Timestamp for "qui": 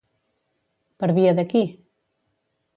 1.53-1.63